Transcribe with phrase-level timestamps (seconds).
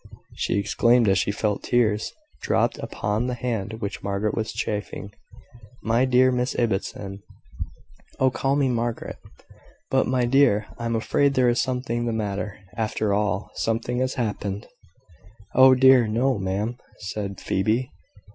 [0.33, 2.11] she exclaimed as she felt tears
[2.41, 5.11] drop upon the hand which Margaret was chafing
[5.83, 7.21] "my dear Miss Ibbotson"
[8.19, 8.31] "Oh!
[8.31, 9.19] call me Margaret!"
[9.91, 13.51] "But, my dear, I am afraid there is something the matter, after all.
[13.53, 14.67] Something has happened."
[15.53, 17.91] "Oh, dear, no, ma'am!" said Phoebe.